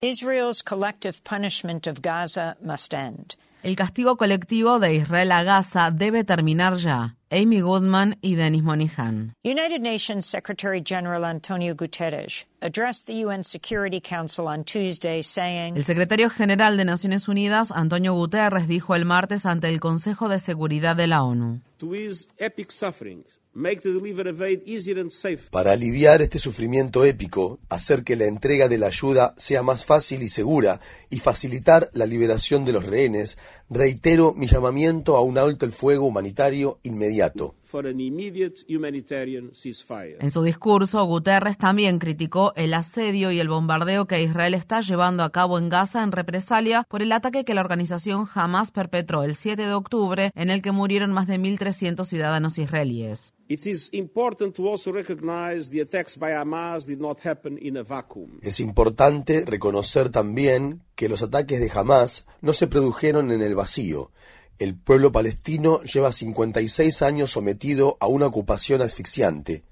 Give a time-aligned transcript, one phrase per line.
[0.00, 0.14] El
[3.74, 7.16] castigo colectivo de Israel a Gaza debe terminar ya.
[7.30, 9.34] Amy Goodman y Denis Monihan.
[9.42, 15.84] United Nations Secretary General Antonio Guterres addressed the UN Security Council on Tuesday saying El
[15.84, 20.94] secretario general de Naciones Unidas, Antonio Guterres, dijo el martes ante el Consejo de Seguridad
[20.94, 21.60] de la ONU.
[21.78, 23.24] To ease epic suffering,
[25.50, 30.22] Para aliviar este sufrimiento épico, hacer que la entrega de la ayuda sea más fácil
[30.22, 30.80] y segura
[31.10, 36.06] y facilitar la liberación de los rehenes, reitero mi llamamiento a un alto el fuego
[36.06, 37.54] humanitario inmediato.
[37.68, 40.16] For an immediate humanitarian ceasefire.
[40.20, 45.22] En su discurso, Guterres también criticó el asedio y el bombardeo que Israel está llevando
[45.22, 49.36] a cabo en Gaza en represalia por el ataque que la organización Hamas perpetró el
[49.36, 53.34] 7 de octubre, en el que murieron más de 1.300 ciudadanos israelíes.
[53.50, 57.82] It is important to also recognize the attacks by Hamas did not happen in a
[57.82, 58.38] vacuum.
[58.42, 64.10] Es importante reconocer también que los ataques de Hamas no se produjeron en el vacío.
[64.58, 69.62] El pueblo palestino lleva 56 años sometido a una ocupación asfixiante.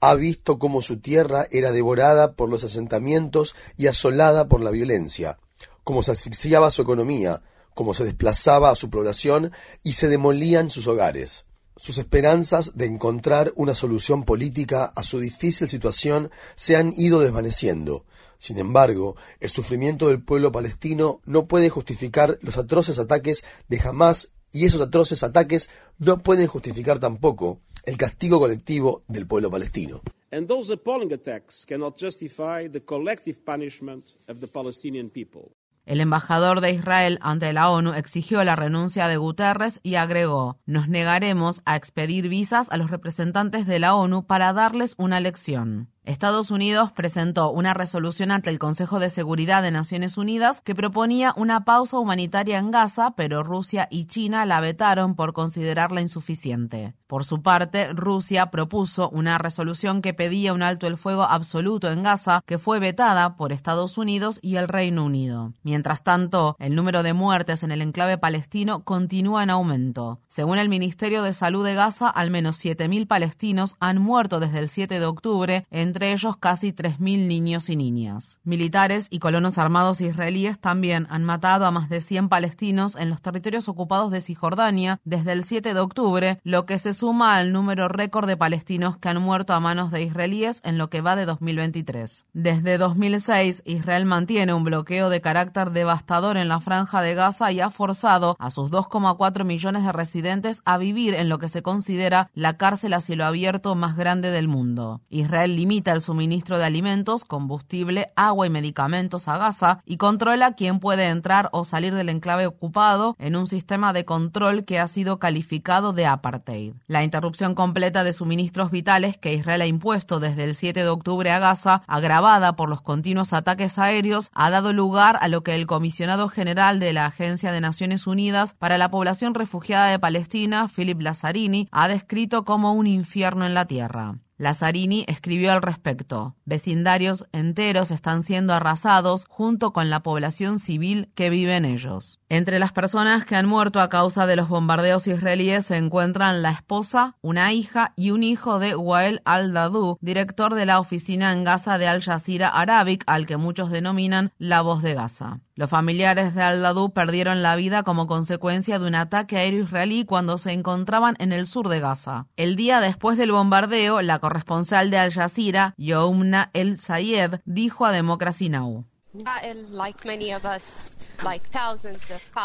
[0.00, 5.38] Ha visto cómo su tierra era devorada por los asentamientos y asolada por la violencia,
[5.84, 9.52] cómo se asfixiaba su economía, cómo se desplazaba a su población
[9.84, 11.44] y se demolían sus hogares.
[11.76, 18.04] Sus esperanzas de encontrar una solución política a su difícil situación se han ido desvaneciendo.
[18.38, 24.32] Sin embargo, el sufrimiento del pueblo palestino no puede justificar los atroces ataques de Hamas
[24.50, 30.02] y esos atroces ataques no pueden justificar tampoco el castigo colectivo del pueblo palestino.
[30.32, 35.52] And those appalling attacks cannot justify the collective punishment of the Palestinian people.
[35.86, 40.88] El embajador de Israel ante la ONU exigió la renuncia de Guterres y agregó, nos
[40.88, 45.88] negaremos a expedir visas a los representantes de la ONU para darles una lección.
[46.06, 51.34] Estados Unidos presentó una resolución ante el Consejo de Seguridad de Naciones Unidas que proponía
[51.36, 56.94] una pausa humanitaria en Gaza, pero Rusia y China la vetaron por considerarla insuficiente.
[57.08, 62.02] Por su parte, Rusia propuso una resolución que pedía un alto el fuego absoluto en
[62.02, 65.52] Gaza, que fue vetada por Estados Unidos y el Reino Unido.
[65.62, 70.20] Mientras tanto, el número de muertes en el enclave palestino continúa en aumento.
[70.28, 74.68] Según el Ministerio de Salud de Gaza, al menos 7.000 palestinos han muerto desde el
[74.68, 78.36] 7 de octubre, entre ellos casi 3.000 niños y niñas.
[78.44, 83.22] Militares y colonos armados israelíes también han matado a más de 100 palestinos en los
[83.22, 87.88] territorios ocupados de Cisjordania desde el 7 de octubre, lo que se suma al número
[87.88, 91.24] récord de palestinos que han muerto a manos de israelíes en lo que va de
[91.24, 92.26] 2023.
[92.34, 97.60] Desde 2006, Israel mantiene un bloqueo de carácter devastador en la franja de Gaza y
[97.60, 102.28] ha forzado a sus 2,4 millones de residentes a vivir en lo que se considera
[102.34, 105.00] la cárcel a cielo abierto más grande del mundo.
[105.08, 110.80] Israel limita el suministro de alimentos, combustible, agua y medicamentos a Gaza y controla quién
[110.80, 115.18] puede entrar o salir del enclave ocupado en un sistema de control que ha sido
[115.18, 116.74] calificado de apartheid.
[116.86, 121.30] La interrupción completa de suministros vitales que Israel ha impuesto desde el 7 de octubre
[121.30, 125.66] a Gaza, agravada por los continuos ataques aéreos, ha dado lugar a lo que el
[125.66, 131.00] comisionado general de la Agencia de Naciones Unidas para la Población Refugiada de Palestina, Philip
[131.00, 134.16] Lazzarini, ha descrito como un infierno en la tierra.
[134.38, 141.30] Lazzarini escribió al respecto, vecindarios enteros están siendo arrasados junto con la población civil que
[141.30, 142.20] vive en ellos.
[142.28, 146.50] Entre las personas que han muerto a causa de los bombardeos israelíes se encuentran la
[146.50, 151.78] esposa, una hija y un hijo de Wael al-Dadu, director de la oficina en Gaza
[151.78, 155.38] de Al Jazeera Arabic, al que muchos denominan la voz de Gaza.
[155.54, 160.36] Los familiares de al-Dadu perdieron la vida como consecuencia de un ataque aéreo israelí cuando
[160.36, 162.26] se encontraban en el sur de Gaza.
[162.36, 167.92] El día después del bombardeo, la corresponsal de Al Jazeera, Youmna El Sayed, dijo a
[167.92, 168.84] Democracy Now!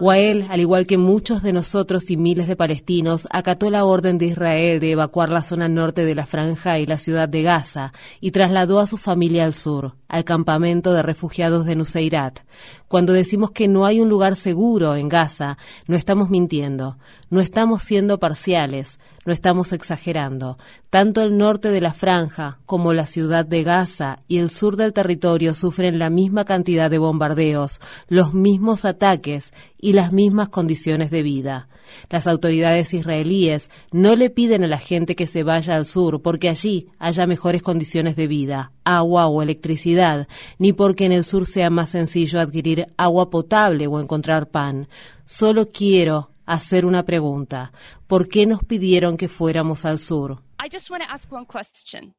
[0.00, 4.26] Wael, al igual que muchos de nosotros y miles de palestinos, acató la orden de
[4.26, 8.32] Israel de evacuar la zona norte de la franja y la ciudad de Gaza y
[8.32, 12.40] trasladó a su familia al sur, al campamento de refugiados de Nuseirat.
[12.88, 16.98] Cuando decimos que no hay un lugar seguro en Gaza, no estamos mintiendo,
[17.30, 20.56] no estamos siendo parciales, no estamos exagerando.
[20.88, 24.92] Tanto el norte de la franja como la ciudad de Gaza y el sur del
[24.92, 31.22] territorio sufren la misma cantidad de bombardeos, los mismos ataques y las mismas condiciones de
[31.22, 31.68] vida.
[32.10, 36.48] Las autoridades israelíes no le piden a la gente que se vaya al sur porque
[36.48, 40.28] allí haya mejores condiciones de vida, agua o electricidad,
[40.58, 44.88] ni porque en el sur sea más sencillo adquirir agua potable o encontrar pan.
[45.24, 47.72] Solo quiero hacer una pregunta.
[48.06, 50.42] ¿Por qué nos pidieron que fuéramos al sur?
[50.58, 52.14] I just want to ask one question.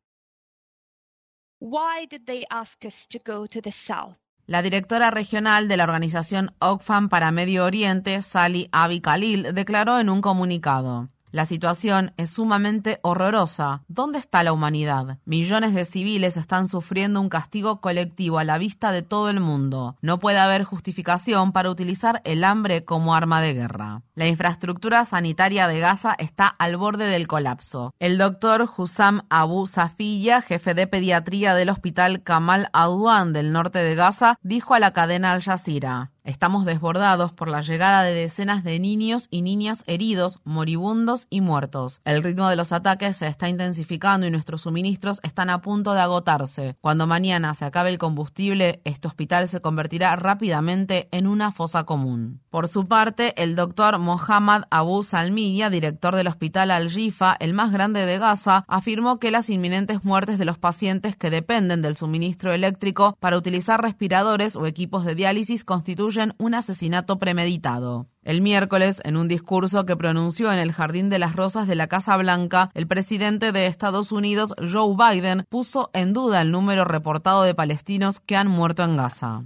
[1.59, 4.17] Why did they ask us to go to the south?
[4.47, 10.09] La directora regional de la organización Oxfam para Medio Oriente, Sally Abi Khalil, declaró en
[10.09, 11.09] un comunicado.
[11.31, 13.83] La situación es sumamente horrorosa.
[13.87, 15.17] ¿Dónde está la humanidad?
[15.25, 19.97] Millones de civiles están sufriendo un castigo colectivo a la vista de todo el mundo.
[20.01, 24.03] No puede haber justificación para utilizar el hambre como arma de guerra.
[24.15, 27.93] La infraestructura sanitaria de Gaza está al borde del colapso.
[27.99, 33.95] El doctor Hussam Abu Safiya, jefe de pediatría del hospital Kamal Adwan del norte de
[33.95, 36.11] Gaza, dijo a la cadena Al Jazeera.
[36.27, 42.01] Estamos desbordados por la llegada de decenas de niños y niñas heridos, moribundos y muertos.
[42.03, 46.01] El ritmo de los ataques se está intensificando y nuestros suministros están a punto de
[46.01, 46.75] agotarse.
[46.81, 52.41] Cuando mañana se acabe el combustible, este hospital se convertirá rápidamente en una fosa común.
[52.49, 58.05] Por su parte, el doctor Mohammad Abu Salmiya, director del hospital Al-Jifa, el más grande
[58.05, 63.15] de Gaza, afirmó que las inminentes muertes de los pacientes que dependen del suministro eléctrico
[63.21, 68.07] para utilizar respiradores o equipos de diálisis constituyen un asesinato premeditado.
[68.23, 71.87] El miércoles, en un discurso que pronunció en el Jardín de las Rosas de la
[71.87, 77.43] Casa Blanca, el presidente de Estados Unidos, Joe Biden, puso en duda el número reportado
[77.43, 79.43] de palestinos que han muerto en Gaza.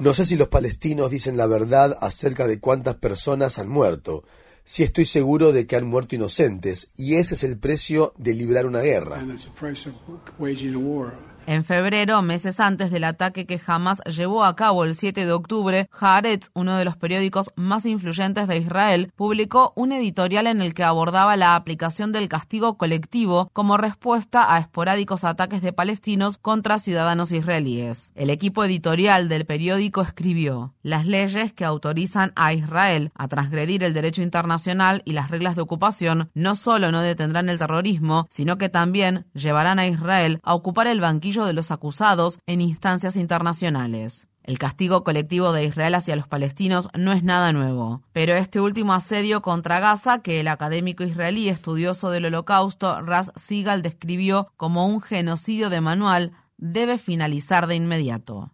[0.00, 4.24] No sé si los palestinos dicen la verdad acerca de cuántas personas han muerto.
[4.64, 8.66] Sí estoy seguro de que han muerto inocentes, y ese es el precio de librar
[8.66, 9.24] una guerra.
[11.48, 15.88] En febrero, meses antes del ataque que Hamas llevó a cabo el 7 de octubre,
[15.92, 20.82] Haaretz, uno de los periódicos más influyentes de Israel, publicó un editorial en el que
[20.82, 27.30] abordaba la aplicación del castigo colectivo como respuesta a esporádicos ataques de palestinos contra ciudadanos
[27.30, 28.10] israelíes.
[28.16, 33.94] El equipo editorial del periódico escribió, las leyes que autorizan a Israel a transgredir el
[33.94, 38.68] derecho internacional y las reglas de ocupación no solo no detendrán el terrorismo, sino que
[38.68, 44.26] también llevarán a Israel a ocupar el banquillo de los acusados en instancias internacionales.
[44.46, 48.94] El castigo colectivo de Israel hacia los palestinos no es nada nuevo, pero este último
[48.94, 55.02] asedio contra Gaza, que el académico israelí estudioso del holocausto Ras Sigal describió como un
[55.02, 58.52] genocidio de manual, debe finalizar de inmediato.